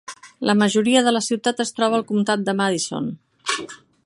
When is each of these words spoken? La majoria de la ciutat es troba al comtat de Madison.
La 0.49 0.55
majoria 0.61 1.03
de 1.07 1.13
la 1.13 1.21
ciutat 1.27 1.63
es 1.67 1.75
troba 1.81 1.99
al 2.01 2.09
comtat 2.13 2.49
de 2.49 2.57
Madison. 2.63 3.13